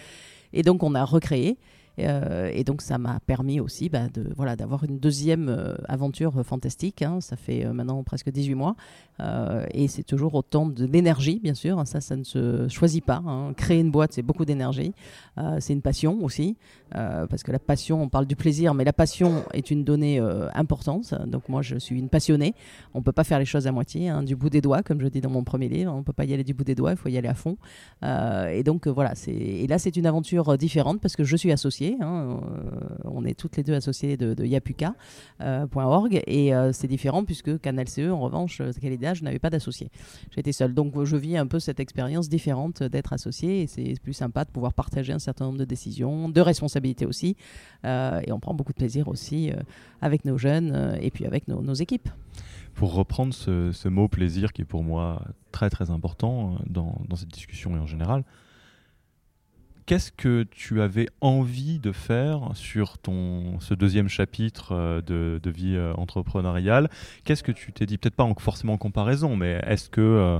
[0.53, 1.57] Et donc on a recréé.
[1.97, 7.01] Et donc ça m'a permis aussi bah, de voilà d'avoir une deuxième aventure fantastique.
[7.01, 7.19] Hein.
[7.21, 8.75] Ça fait maintenant presque 18 mois
[9.19, 11.81] euh, et c'est toujours autant d'énergie, bien sûr.
[11.85, 13.21] Ça, ça ne se choisit pas.
[13.25, 13.53] Hein.
[13.55, 14.93] Créer une boîte, c'est beaucoup d'énergie.
[15.37, 16.57] Euh, c'est une passion aussi.
[16.95, 20.19] Euh, parce que la passion, on parle du plaisir, mais la passion est une donnée
[20.53, 21.13] importante.
[21.27, 22.53] Donc moi, je suis une passionnée.
[22.93, 25.07] On peut pas faire les choses à moitié, hein, du bout des doigts, comme je
[25.07, 25.93] dis dans mon premier livre.
[25.93, 27.57] On peut pas y aller du bout des doigts, il faut y aller à fond.
[28.03, 29.13] et donc voilà.
[29.27, 31.82] Et là, c'est une aventure différente parce que je suis associée.
[32.01, 32.39] Hein.
[33.05, 36.21] on est toutes les deux associées de, yapuka.org.
[36.27, 39.89] et c'est différent puisque Canal CE, en revanche, quelle je n'avais pas d'associé.
[40.35, 40.73] J'étais seule.
[40.73, 44.49] Donc je vis un peu cette expérience différente d'être associé et c'est plus sympa de
[44.49, 47.35] pouvoir partager un certain nombre de décisions, de responsabilités aussi.
[47.85, 49.55] Euh, et on prend beaucoup de plaisir aussi euh,
[50.01, 52.09] avec nos jeunes euh, et puis avec nos, équipes.
[52.75, 57.75] Pour reprendre ce, mot plaisir qui est pour moi très très important dans cette discussion
[57.75, 58.23] et en général,
[59.85, 65.75] qu'est-ce que tu avais envie de faire sur ton, ce deuxième chapitre euh, de, vie
[65.75, 66.89] euh, entrepreneuriale?
[67.23, 67.97] Qu'est-ce que tu t'es dit?
[67.97, 70.39] Peut-être pas forcément en comparaison, mais est-ce que euh,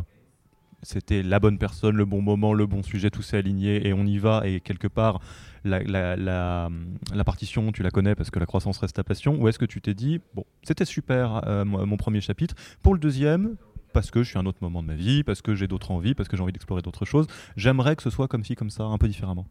[0.82, 4.06] c'était la bonne personne, le bon moment, le bon sujet, tout s'est aligné et on
[4.06, 4.42] y va?
[4.46, 5.20] Et quelque part
[5.64, 5.82] la,
[6.18, 6.70] la,
[7.26, 9.42] partition, tu la connais parce que la croissance reste ta passion.
[9.42, 13.56] Ou est-ce que tu t'es dit, bon, c'était super mon premier chapitre, pour le deuxième,
[13.94, 15.92] parce que je suis à un autre moment de ma vie, parce que j'ai d'autres
[15.92, 17.28] envies, parce que j'ai envie d'explorer d'autres choses.
[17.56, 19.48] J'aimerais que ce soit comme ci, comme ça, un peu différemment.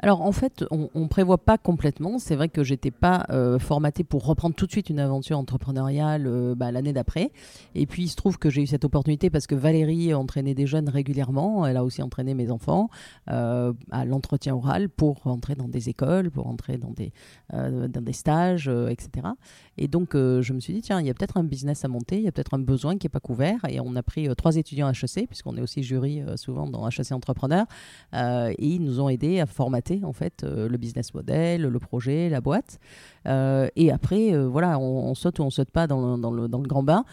[0.00, 2.18] Alors en fait, on ne prévoit pas complètement.
[2.18, 6.26] C'est vrai que j'étais pas euh, formatée pour reprendre tout de suite une aventure entrepreneuriale
[6.26, 7.32] euh, bah, l'année d'après.
[7.74, 10.66] Et puis il se trouve que j'ai eu cette opportunité parce que Valérie entraînait des
[10.66, 11.66] jeunes régulièrement.
[11.66, 12.90] Elle a aussi entraîné mes enfants
[13.28, 17.12] euh, à l'entretien oral pour entrer dans des écoles, pour entrer dans des,
[17.52, 19.28] dans des stages, etc.
[19.76, 22.16] Et donc je me suis dit, tiens, il y a peut-être un business à monter,
[22.18, 23.60] il y a peut-être un besoin qui n'est pas couvert.
[23.68, 27.66] Et on a pris trois étudiants HEC, puisqu'on est aussi jury souvent dans HEC Entrepreneurs.
[28.14, 32.28] et ils nous ont aidés à formater en fait euh, le business model, le projet,
[32.28, 32.78] la boîte.
[33.26, 37.04] Euh, et après, euh, voilà, on, saute ou on saute pas dans le, grand bain.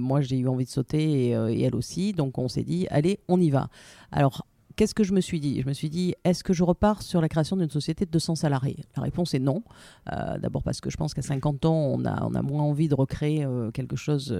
[0.00, 2.12] moi, j'ai eu envie de sauter et, elle aussi.
[2.12, 3.68] Donc, on s'est dit, allez, on y va.
[4.12, 5.60] Alors, qu'est-ce que je me suis dit?
[5.60, 8.36] Je me suis dit, est-ce que je repars sur la création d'une société de 200
[8.36, 8.84] salariés?
[8.96, 9.62] La réponse est non.
[10.06, 12.94] D'abord parce que je pense qu'à 50 ans, on a, on a moins envie de
[12.94, 14.36] recréer quelque chose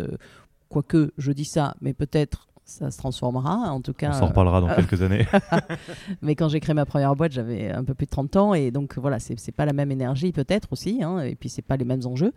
[0.68, 3.70] quoique je dis ça, mais peut-être ça se transformera.
[3.72, 5.26] En tout cas, on s'en reparlera dans euh, quelques années.
[6.22, 8.70] mais quand j'ai créé ma première boîte, j'avais un peu plus de 30 ans et
[8.70, 11.84] donc voilà, c'est pas la même énergie peut-être aussi, hein, et puis c'est pas les
[11.84, 12.32] mêmes enjeux.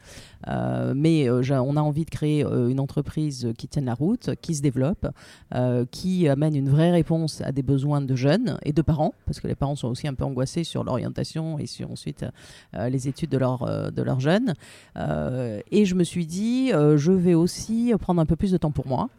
[0.47, 4.55] Euh, mais euh, on a envie de créer une entreprise qui tienne la route, qui
[4.55, 5.07] se développe,
[5.91, 9.47] qui amène une vraie réponse à des besoins de jeunes et de parents, parce que
[9.47, 12.25] les parents sont aussi un peu angoissés sur l'orientation et sur ensuite
[12.73, 14.53] les études de, leur, de leurs jeunes.
[14.97, 18.87] et je me suis dit, je vais aussi prendre un peu plus de temps pour
[18.87, 19.09] moi.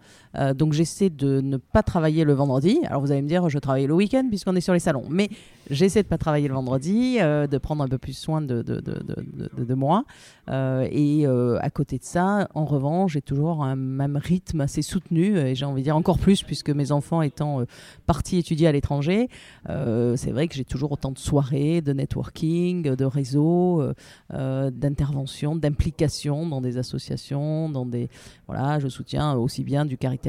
[0.54, 2.80] Donc j'essaie de ne pas travailler le vendredi.
[2.86, 5.04] Alors vous allez me dire, je travaille le week-end puisqu'on est sur les salons.
[5.08, 5.30] Mais
[5.70, 8.62] j'essaie de ne pas travailler le vendredi, euh, de prendre un peu plus soin de,
[8.62, 10.04] de, de, de moi.
[10.50, 14.82] Euh, et euh, à côté de ça, en revanche, j'ai toujours un même rythme assez
[14.82, 15.38] soutenu.
[15.38, 17.64] Et j'ai envie de dire encore plus puisque mes enfants étant
[18.06, 19.28] partis étudier à l'étranger,
[19.66, 23.82] c'est vrai que j'ai toujours autant de soirées, de networking, de réseaux,
[24.30, 28.08] d'interventions, d'implications dans des associations, dans des...
[28.46, 30.23] Voilà, je soutiens aussi bien du caritatif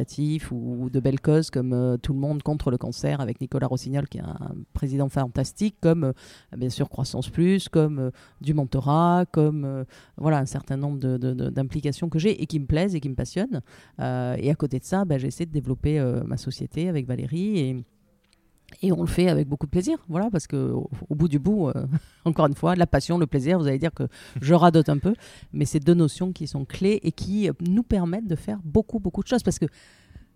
[0.52, 4.08] ou de belles causes comme euh, Tout le monde contre le cancer avec Nicolas Rossignol
[4.08, 6.14] qui est un président fantastique, comme euh,
[6.58, 9.86] bien sûr Croissance Plus, comme euh, du mentorat, comme
[10.18, 13.62] voilà un certain nombre d'implications que j'ai et qui me plaisent et qui me passionnent.
[14.00, 17.86] et à côté de ça, bah, j'essaie de développer ma société avec Valérie et
[18.82, 21.72] et on le fait avec beaucoup de plaisir, voilà, parce que au, bout du bout,
[22.26, 24.08] encore une fois, la passion, le plaisir, vous allez dire que
[24.42, 25.14] je radote un peu,
[25.54, 29.24] mais c'est deux notions qui sont clés et qui nous permettent de faire beaucoup, beaucoup
[29.24, 29.68] de choses, parce que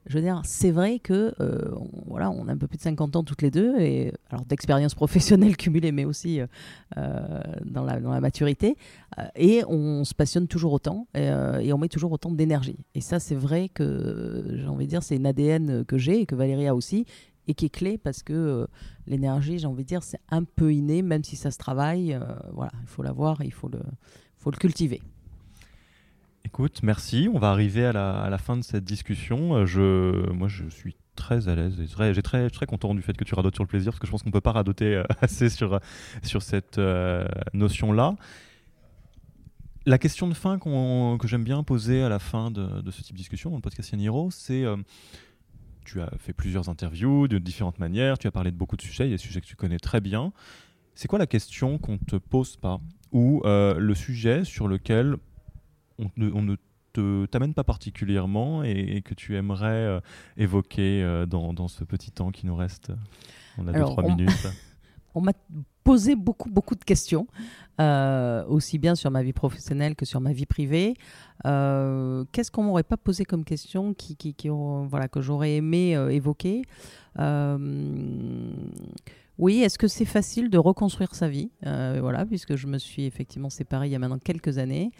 [0.09, 1.71] je veux dire, c'est vrai que euh,
[2.07, 4.95] voilà, on a un peu plus de 50 ans toutes les deux, et alors d'expérience
[4.95, 6.47] professionnelle cumulée, mais aussi euh,
[6.97, 8.75] euh, dans, la, dans, la, maturité,
[9.35, 11.29] et on se passionne toujours autant, et,
[11.71, 12.79] on met toujours autant d'énergie.
[12.95, 16.25] Et ça, c'est vrai que j'ai envie de dire, c'est une ADN que j'ai et
[16.25, 17.05] que Valérie a aussi,
[17.49, 18.67] et qui est clé parce que
[19.07, 22.17] l'énergie, j'ai envie de dire, c'est un peu inné, même si ça se travaille.
[22.53, 23.81] voilà, il faut l'avoir, il faut le,
[24.57, 25.01] cultiver.
[26.45, 27.29] Écoute, merci.
[27.31, 29.55] On va arriver à la, fin de cette discussion.
[29.55, 33.15] Euh, je, moi, je suis très à l'aise et j'ai très, très content du fait
[33.15, 34.95] que tu radotes sur le plaisir parce que je pense qu'on ne peut pas radoter
[34.95, 35.79] euh, assez sur,
[36.23, 38.15] sur cette euh, notion-là.
[39.85, 43.17] La question de fin que j'aime bien poser à la fin de, ce type de
[43.17, 44.65] discussion dans le podcast Yaniro, c'est
[45.89, 49.05] tu as fait plusieurs interviews de différentes manières, tu as parlé de beaucoup de sujets,
[49.05, 50.31] il y a des sujets que tu connais très bien.
[50.93, 52.79] C'est quoi la question qu'on ne te pose pas
[53.11, 55.17] ou le sujet sur lequel
[55.97, 56.55] on ne,
[56.93, 59.99] te t'amène pas particulièrement et, que tu aimerais euh,
[60.37, 62.91] évoquer euh, dans, ce petit temps qui nous reste?
[63.57, 64.47] On a 2-3 minutes.
[65.13, 65.33] on m'a
[65.89, 67.25] posé beaucoup, beaucoup de questions,
[67.81, 70.93] euh, aussi bien sur ma vie professionnelle que sur ma vie privée.
[71.43, 76.61] Qu'est-ce qu'on m'aurait pas posé comme question qui, qui, qui voilà, que j'aurais aimé évoquer?
[79.39, 81.49] Oui, est-ce que c'est facile de reconstruire sa vie?
[81.65, 84.91] Euh, Voilà, puisque je me suis effectivement séparée il y a maintenant quelques années.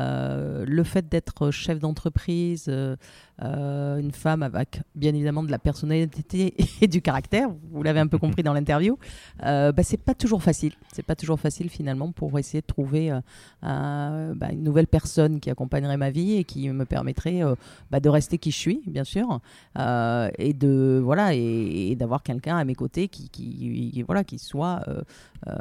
[0.00, 2.96] Euh, le fait d'être chef d'entreprise, euh,
[3.38, 8.18] une femme avec bien évidemment de la personnalité et du caractère, vous l'avez un peu
[8.24, 8.98] compris dans l'interview,
[9.40, 10.72] bah, c'est pas toujours facile.
[10.92, 13.16] C'est pas toujours facile finalement pour essayer de trouver
[13.62, 17.42] bah, une nouvelle personne qui accompagnerait ma vie et qui me permettrait
[17.92, 19.38] bah, de rester qui je suis, bien sûr,
[19.76, 24.82] et de voilà et, d'avoir quelqu'un à mes côtés qui, qui qui, voilà, qui soit
[24.88, 25.02] euh,
[25.46, 25.52] euh,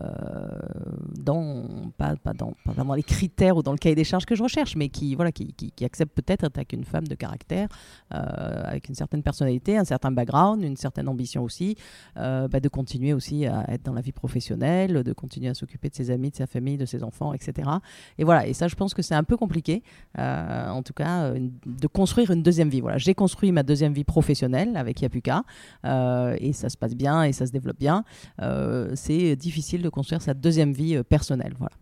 [1.19, 1.63] dans,
[1.97, 4.43] pas, pas, dans, pas dans les critères ou dans le cahier des charges que je
[4.43, 7.67] recherche, mais qui, voilà, qui, qui, accepte peut-être d'être avec une femme de caractère,
[8.13, 11.75] euh, avec une certaine personnalité, un certain background, une certaine ambition aussi,
[12.15, 15.95] bah, de continuer aussi à être dans la vie professionnelle, de continuer à s'occuper de
[15.95, 17.69] ses amis, de sa famille, de ses enfants, etc.
[18.17, 19.83] Et voilà, et ça, je pense que c'est un peu compliqué,
[20.17, 22.81] en tout cas, de construire une deuxième vie.
[22.81, 25.43] Voilà, j'ai construit ma deuxième vie professionnelle avec Yapuka,
[25.83, 28.05] et ça se passe bien et ça se développe bien.
[28.41, 31.54] Euh, c'est difficile de construire sa deuxième vie euh, personnelle.
[31.58, 31.76] Voilà.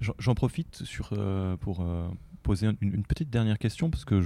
[0.00, 1.86] J'en profite euh, pour
[2.42, 4.20] poser une, petite dernière question, parce que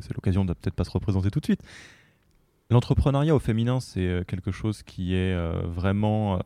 [0.00, 1.62] c'est l'occasion de peut-être pas se représenter tout de suite.
[2.70, 6.40] L'entrepreneuriat au féminin, c'est quelque chose qui est vraiment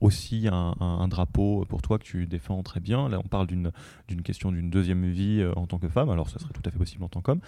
[0.00, 3.08] aussi un, drapeau pour toi que tu défends très bien.
[3.08, 3.70] Là, on parle d'une
[4.24, 7.04] question d'une deuxième vie en tant que femme, alors ça serait tout à fait possible
[7.04, 7.40] en tant qu'homme.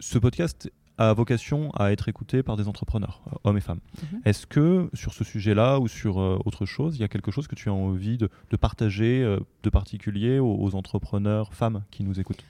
[0.00, 3.80] Ce podcast a vocation à être écouté par des entrepreneurs, euh, hommes et femmes.
[4.12, 4.20] Mhm.
[4.24, 7.48] Est-ce que sur ce sujet-là ou sur euh, autre chose, il y a quelque chose
[7.48, 12.44] que tu as envie de, partager euh, de particulier aux, entrepreneurs femmes qui nous écoutent?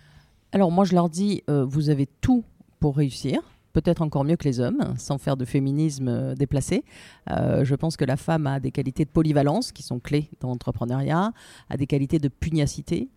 [0.52, 2.44] Alors moi je leur dis, vous avez tout
[2.78, 3.40] pour réussir
[3.72, 6.84] peut-être encore mieux que les hommes, sans faire de féminisme déplacé.
[7.28, 11.32] je pense que la femme a des qualités de polyvalence qui sont clés dans l'entrepreneuriat,
[11.70, 13.08] a des qualités de pugnacité,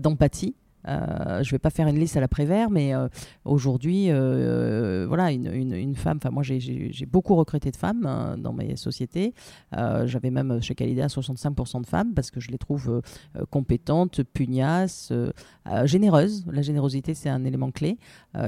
[0.00, 0.54] d'empathie.
[0.88, 3.08] Euh, je ne vais pas faire une liste à la Prévert, mais euh,
[3.44, 6.18] aujourd'hui, euh, voilà, une, femme.
[6.18, 9.34] Enfin, moi, j'ai beaucoup recruté de femmes hein, dans mes sociétés.
[9.72, 13.02] J'avais même chez Calidea 65% de femmes parce que je les trouve
[13.50, 15.12] compétentes, pugnaces,
[15.84, 16.44] généreuses.
[16.50, 17.98] La générosité, c'est un élément clé.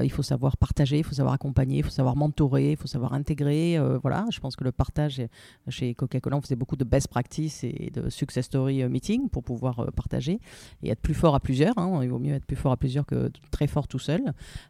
[0.01, 3.13] il faut savoir partager, il faut savoir accompagner, il faut savoir mentorer, il faut savoir
[3.13, 3.79] intégrer.
[4.01, 5.21] voilà, je pense que le partage
[5.67, 9.91] chez Coca-Cola, on faisait beaucoup de best practice et de success story meeting pour pouvoir
[9.95, 10.39] partager
[10.83, 11.77] et être plus fort à plusieurs.
[11.77, 11.99] Hein.
[12.03, 14.21] Il vaut mieux être plus fort à plusieurs que très fort tout seul.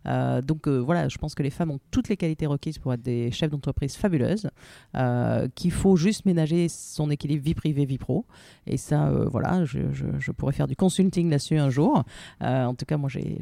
[0.08, 2.94] Euh, donc euh, voilà, je pense que les femmes ont toutes les qualités requises pour
[2.94, 4.50] être des chefs d'entreprise fabuleuses,
[4.96, 8.26] euh, qu'il faut juste ménager son équilibre vie privée, vie pro.
[8.68, 12.04] Et ça, voilà, je, je, pourrais faire du consulting là-dessus un jour.
[12.40, 13.40] en tout cas, moi, j'ai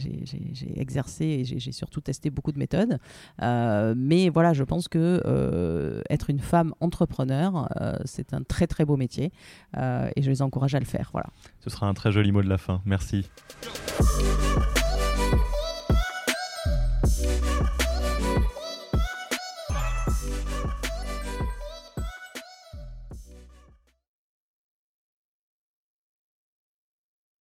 [0.76, 2.98] exercé et j'ai surtout testé beaucoup de méthodes.
[3.40, 7.70] mais voilà, je pense que être une femme entrepreneur,
[8.06, 9.32] c'est un très très beau métier
[9.76, 11.10] et je les encourage à le faire.
[11.12, 11.28] Voilà.
[11.62, 12.82] Ce sera un très joli mot de la fin.
[12.86, 13.30] Merci.